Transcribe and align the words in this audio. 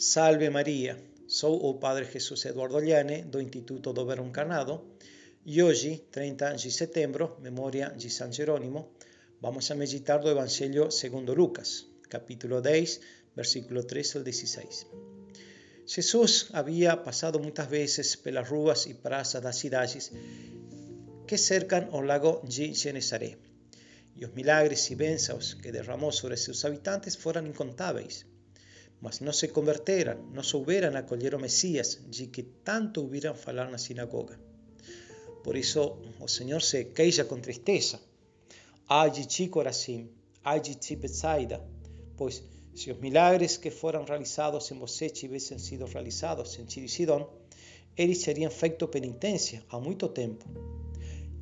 Salve 0.00 0.48
Maria, 0.48 0.96
sou 1.26 1.58
o 1.68 1.74
Padre 1.74 2.04
Jesus 2.04 2.44
Eduardo 2.44 2.78
Liane, 2.78 3.24
do 3.24 3.40
Instituto 3.40 3.92
do 3.92 4.06
Verbo 4.06 4.28
Encarnado, 4.28 4.94
e 5.44 5.60
hoje, 5.60 6.06
30 6.12 6.52
de 6.52 6.70
setembro, 6.70 7.36
memória 7.40 7.90
de 7.96 8.08
São 8.08 8.30
Jerônimo, 8.30 8.92
vamos 9.42 9.68
a 9.72 9.74
meditar 9.74 10.20
do 10.20 10.30
Evangelho 10.30 10.88
segundo 10.92 11.34
Lucas, 11.34 11.84
capítulo 12.08 12.60
10, 12.60 13.00
versículo 13.34 13.82
13 13.82 14.18
ao 14.18 14.22
16. 14.22 14.86
Jesus 15.84 16.46
havia 16.52 16.96
passado 16.96 17.40
muitas 17.40 17.66
vezes 17.66 18.14
pelas 18.14 18.48
ruas 18.48 18.86
e 18.86 18.94
praças 18.94 19.42
das 19.42 19.56
cidades 19.56 20.12
que 21.26 21.36
cercam 21.36 21.88
o 21.90 22.00
lago 22.02 22.40
de 22.46 22.72
Genezaré, 22.72 23.36
e 24.14 24.24
os 24.24 24.32
milagres 24.32 24.88
e 24.92 24.94
bênçãos 24.94 25.54
que 25.54 25.72
derramou 25.72 26.12
sobre 26.12 26.36
seus 26.36 26.64
habitantes 26.64 27.16
foram 27.16 27.44
incontáveis 27.44 28.27
mas 29.00 29.20
no 29.20 29.32
se 29.32 29.48
converteran, 29.48 30.18
no 30.32 30.42
souberan 30.42 30.96
acolher 30.96 31.34
o 31.34 31.38
Mesías, 31.38 31.88
de 32.10 32.30
que 32.32 32.42
tanto 32.64 33.02
hubieran 33.02 33.36
falar 33.36 33.70
na 33.70 33.78
sinagoga. 33.78 34.36
Por 35.44 35.56
eso 35.56 36.02
o 36.18 36.28
Señor 36.28 36.62
se 36.62 36.92
queixa 36.96 37.24
con 37.30 37.40
tristeza. 37.40 38.00
Ai 38.88 39.10
de 39.10 39.24
ti, 39.26 39.48
Corazim, 39.48 40.10
ai 40.42 40.60
de 40.60 40.74
ti, 40.74 40.96
Betsaida, 40.96 41.58
pois 42.18 42.42
se 42.74 42.90
os 42.92 42.98
milagres 42.98 43.56
que 43.56 43.70
foram 43.70 44.04
realizados 44.04 44.70
em 44.70 44.78
você 44.78 45.10
tivessem 45.10 45.58
sido 45.58 45.84
realizados 45.86 46.58
em 46.58 46.64
Tiro 46.64 46.86
e 46.86 46.88
Sidón, 46.88 47.28
eles 47.96 48.22
teriam 48.22 48.50
feito 48.50 48.86
penitência 48.88 49.64
há 49.68 49.78
muito 49.80 50.08
tempo. 50.08 50.44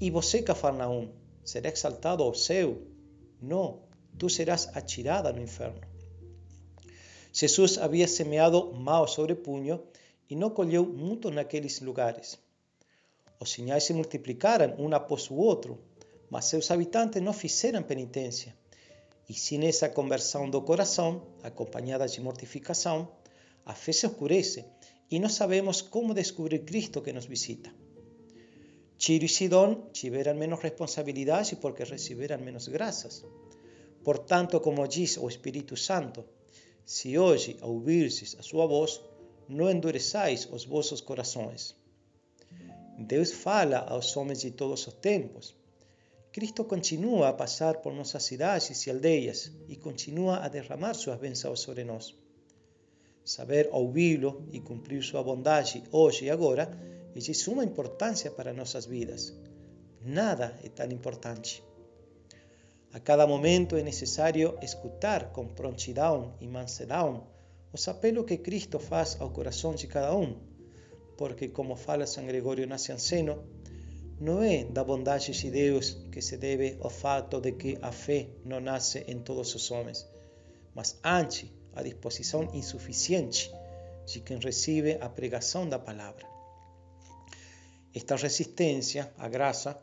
E 0.00 0.10
você, 0.10 0.42
Cafarnaum, 0.42 1.12
será 1.44 1.68
exaltado 1.68 2.22
ao 2.22 2.34
céu? 2.34 2.82
Não, 3.40 3.82
tu 4.18 4.28
serás 4.28 4.68
atirada 4.74 5.32
no 5.32 5.40
inferno. 5.40 5.80
Jesús 7.32 7.78
había 7.78 8.08
semeado 8.08 8.72
mal 8.72 9.08
sobre 9.08 9.36
puño 9.36 9.84
y 10.28 10.36
no 10.36 10.54
colheu 10.54 10.84
muito 10.86 11.30
naqueles 11.30 11.80
lugares. 11.82 12.38
Os 13.38 13.50
sinais 13.50 13.84
se 13.84 13.94
multiplicaram 13.94 14.74
um 14.78 14.92
após 14.94 15.30
o 15.30 15.36
outro, 15.36 15.78
mas 16.28 16.44
seus 16.46 16.70
habitantes 16.70 17.22
não 17.22 17.32
fizeram 17.32 17.82
penitência. 17.82 18.54
E 19.28 19.34
sem 19.34 19.64
essa 19.66 19.88
conversão 19.88 20.50
do 20.50 20.60
coração, 20.62 21.22
acompanhada 21.42 22.06
de 22.06 22.20
mortificação, 22.20 23.08
a 23.64 23.74
fé 23.74 23.92
se 23.92 24.06
oscurece 24.06 24.64
e 25.10 25.18
não 25.18 25.28
sabemos 25.28 25.82
como 25.82 26.14
descobrir 26.14 26.60
Cristo 26.64 27.00
que 27.02 27.12
nos 27.12 27.26
visita. 27.26 27.70
Tiro 28.98 29.24
e 29.24 29.28
Sidón 29.28 29.90
tiveram 29.92 30.34
menos 30.34 30.60
responsabilidade 30.60 31.56
porque 31.56 31.84
receberam 31.84 32.38
menos 32.38 32.68
graças. 32.68 33.24
Portanto, 34.04 34.60
como 34.60 34.86
diz 34.86 35.16
o 35.16 35.28
Espírito 35.28 35.76
Santo, 35.76 36.24
se 36.90 37.16
hoje 37.16 37.56
ouvirdes 37.62 38.34
a 38.36 38.42
sua 38.42 38.66
voz, 38.66 39.00
não 39.48 39.70
endureçais 39.70 40.48
os 40.50 40.64
vossos 40.64 41.00
corações. 41.00 41.76
Deus 42.98 43.30
fala 43.30 43.78
aos 43.78 44.16
homens 44.16 44.40
de 44.40 44.50
todos 44.50 44.88
os 44.88 44.94
tempos. 44.94 45.54
Cristo 46.32 46.64
continua 46.64 47.28
a 47.28 47.32
passar 47.32 47.76
por 47.76 47.94
nossas 47.94 48.24
cidades 48.24 48.84
e 48.84 48.90
aldeias 48.90 49.52
e 49.68 49.76
continua 49.76 50.38
a 50.38 50.48
derramar 50.48 50.94
suas 50.94 51.20
bênçãos 51.20 51.60
sobre 51.60 51.84
nós. 51.84 52.12
Saber 53.24 53.68
ouvi-lo 53.70 54.44
e 54.50 54.58
cumprir 54.58 55.00
sua 55.04 55.22
bondade 55.22 55.84
hoje 55.92 56.24
e 56.24 56.30
agora 56.30 56.76
é 57.14 57.20
de 57.20 57.32
suma 57.34 57.62
importância 57.62 58.32
para 58.32 58.52
nossas 58.52 58.84
vidas. 58.84 59.32
Nada 60.04 60.58
é 60.64 60.68
tão 60.68 60.90
importante. 60.90 61.62
A 62.92 62.98
cada 62.98 63.24
momento 63.24 63.76
é 63.76 63.82
necessário 63.82 64.58
escutar 64.60 65.32
com 65.32 65.46
prontidão 65.46 66.34
e 66.40 66.48
mansedão 66.48 67.28
os 67.72 67.86
apelos 67.86 68.26
que 68.26 68.38
Cristo 68.38 68.80
faz 68.80 69.16
ao 69.20 69.30
coração 69.30 69.74
de 69.74 69.86
cada 69.86 70.16
um, 70.16 70.36
porque, 71.16 71.48
como 71.48 71.76
fala 71.76 72.04
São 72.04 72.26
Gregório 72.26 72.66
Nacianceno, 72.66 73.44
não 74.20 74.42
é 74.42 74.64
da 74.64 74.82
bondade 74.82 75.30
de 75.30 75.50
Deus 75.50 75.96
que 76.10 76.20
se 76.20 76.36
deve 76.36 76.78
ao 76.80 76.90
fato 76.90 77.40
de 77.40 77.52
que 77.52 77.78
a 77.80 77.92
fé 77.92 78.28
não 78.44 78.60
nasce 78.60 79.04
em 79.06 79.20
todos 79.20 79.54
os 79.54 79.70
homens, 79.70 80.04
mas 80.74 80.98
antes 81.04 81.48
a 81.74 81.82
disposição 81.82 82.50
insuficiente 82.52 83.52
de 84.04 84.20
quem 84.20 84.38
recebe 84.38 84.98
a 85.00 85.08
pregação 85.08 85.68
da 85.68 85.78
palavra. 85.78 86.26
Esta 87.94 88.16
resistência 88.16 89.12
à 89.16 89.28
graça 89.28 89.80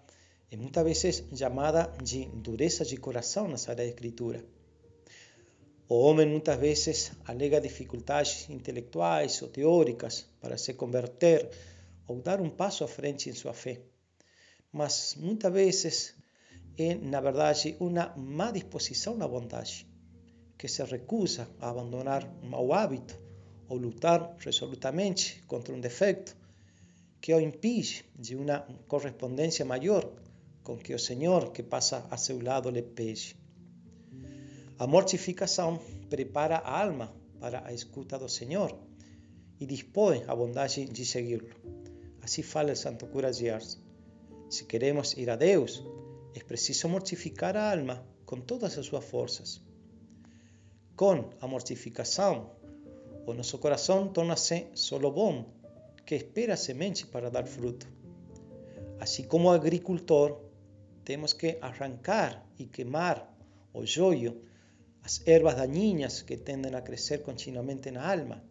é 0.49 0.55
muitas 0.55 0.83
vezes 0.83 1.23
chamada 1.35 1.91
de 2.01 2.25
dureza 2.25 2.85
de 2.85 2.95
coração 2.97 3.47
na 3.47 3.57
Sagrada 3.57 3.89
Escritura. 3.89 4.45
O 5.89 5.95
homem 5.95 6.25
muitas 6.25 6.57
vezes 6.57 7.11
alega 7.25 7.59
dificuldades 7.59 8.49
intelectuais 8.49 9.41
ou 9.41 9.49
teóricas 9.49 10.25
para 10.39 10.57
se 10.57 10.73
converter 10.73 11.49
ou 12.07 12.21
dar 12.21 12.39
um 12.39 12.49
passo 12.49 12.83
à 12.83 12.87
frente 12.87 13.29
em 13.29 13.33
sua 13.33 13.53
fé. 13.53 13.81
Mas 14.71 15.15
muitas 15.17 15.51
vezes 15.51 16.15
é, 16.77 16.95
na 16.95 17.19
verdade, 17.19 17.75
uma 17.79 18.13
má 18.15 18.51
disposição 18.51 19.17
na 19.17 19.25
vontade, 19.25 19.87
que 20.57 20.67
se 20.67 20.83
recusa 20.83 21.49
a 21.59 21.69
abandonar 21.69 22.23
um 22.43 22.49
mau 22.49 22.71
hábito 22.71 23.19
ou 23.67 23.77
lutar 23.77 24.35
resolutamente 24.39 25.43
contra 25.47 25.73
um 25.73 25.79
defeito 25.79 26.37
que 27.19 27.33
o 27.33 27.39
impede 27.41 28.05
de 28.15 28.35
uma 28.35 28.59
correspondência 28.87 29.65
maior 29.65 30.09
com 30.67 30.75
que 30.75 30.93
o 30.93 30.99
Senhor 30.99 31.53
que 31.53 31.63
passa 31.63 32.05
a 32.11 32.17
seu 32.17 32.43
lado 32.43 32.69
lhe 32.69 32.81
pede. 32.81 33.37
A 34.77 34.85
mortificação 34.85 35.79
prepara 36.09 36.57
a 36.57 36.81
alma 36.81 37.15
para 37.39 37.65
a 37.65 37.71
escuta 37.71 38.19
do 38.19 38.27
Senhor 38.27 38.77
e 39.61 39.65
dispõe 39.65 40.25
a 40.27 40.35
bondade 40.35 40.83
de 40.83 41.05
segui-lo. 41.05 41.47
Assim 42.21 42.43
fala 42.43 42.73
o 42.73 42.75
Santo 42.75 43.07
Cura 43.07 43.31
de 43.31 43.49
Ars. 43.49 43.79
Se 44.49 44.65
queremos 44.65 45.13
ir 45.13 45.29
a 45.29 45.37
Deus, 45.37 45.81
é 46.35 46.43
preciso 46.43 46.89
mortificar 46.89 47.55
a 47.55 47.71
alma 47.71 48.05
com 48.25 48.41
todas 48.41 48.77
as 48.77 48.85
suas 48.85 49.05
forças. 49.05 49.61
Com 50.97 51.29
a 51.39 51.47
mortificação, 51.47 52.51
o 53.25 53.33
nosso 53.33 53.57
coração 53.57 54.09
torna-se 54.09 54.67
solo 54.73 55.11
bom, 55.11 55.45
que 56.05 56.15
espera 56.15 56.55
a 56.55 56.57
semente 56.57 57.07
para 57.07 57.31
dar 57.31 57.47
fruto. 57.47 57.87
Assim 58.99 59.23
como 59.23 59.47
o 59.47 59.51
agricultor 59.51 60.46
temos 61.07 61.31
que 61.31 61.57
arrancar 61.61 62.45
e 62.59 62.65
queimar 62.65 63.17
o 63.73 63.85
joio, 63.85 64.41
as 65.01 65.25
ervas 65.25 65.55
daninhas 65.55 66.21
que 66.21 66.35
tendem 66.35 66.75
a 66.75 66.81
crescer 66.81 67.19
continuamente 67.23 67.89
na 67.91 68.11
alma, 68.11 68.43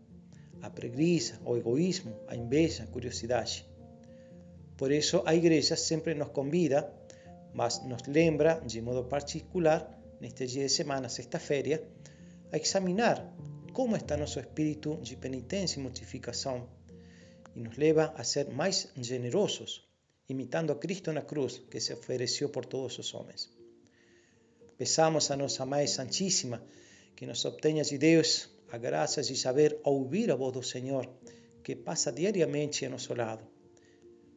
a 0.62 0.70
preguiça, 0.70 1.38
o 1.44 1.54
egoísmo, 1.54 2.18
a 2.26 2.34
inveja, 2.34 2.84
a 2.84 2.86
curiosidade. 2.86 3.68
Por 4.78 4.90
isso, 4.90 5.22
a 5.26 5.34
igreja 5.34 5.76
sempre 5.76 6.14
nos 6.14 6.30
convida, 6.30 6.90
mas 7.52 7.84
nos 7.84 8.04
lembra 8.06 8.62
de 8.64 8.80
modo 8.80 9.04
particular, 9.04 9.80
neste 10.18 10.46
dia 10.46 10.64
de 10.64 10.72
semana, 10.72 11.10
sexta-feira, 11.10 11.84
a 12.50 12.56
examinar 12.56 13.16
como 13.74 13.96
está 13.96 14.16
nosso 14.16 14.40
espírito 14.40 14.96
de 15.02 15.14
penitência 15.14 15.78
e 15.78 15.82
mortificação 15.82 16.66
e 17.54 17.60
nos 17.60 17.76
leva 17.76 18.14
a 18.16 18.24
ser 18.24 18.48
mais 18.48 18.88
generosos 18.96 19.86
imitando 20.28 20.72
a 20.72 20.76
Cristo 20.76 21.12
na 21.12 21.22
cruz 21.22 21.62
que 21.70 21.80
se 21.80 21.92
ofereceu 21.92 22.48
por 22.48 22.66
todos 22.66 22.98
os 22.98 23.14
homens. 23.14 23.50
Peçamos 24.76 25.30
a 25.30 25.36
nossa 25.36 25.64
Mãe 25.64 25.86
Santíssima 25.86 26.62
que 27.14 27.26
nos 27.26 27.44
obtenha 27.44 27.82
de 27.82 27.96
Deus 27.96 28.50
a 28.70 28.78
graça 28.78 29.22
de 29.22 29.36
saber 29.36 29.78
ouvir 29.84 30.30
a 30.30 30.34
voz 30.34 30.52
do 30.52 30.62
Senhor 30.62 31.08
que 31.62 31.74
passa 31.74 32.12
diariamente 32.12 32.84
a 32.84 32.90
nosso 32.90 33.14
lado. 33.14 33.44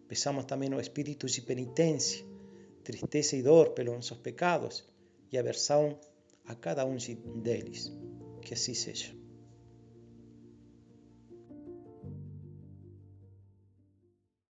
Peçamos 0.08 0.46
também 0.46 0.74
o 0.74 0.80
espírito 0.80 1.28
de 1.28 1.42
penitência, 1.42 2.26
tristeza 2.84 3.36
e 3.36 3.44
dor 3.44 3.72
pelos 3.72 3.96
nossos 3.96 4.18
pecados 4.18 4.84
e 5.32 5.38
aversão 5.38 6.00
a 6.46 6.56
cada 6.56 6.86
um 6.86 6.98
deles. 7.42 7.92
Que 8.42 8.54
assim 8.56 8.74
seja. 8.74 9.19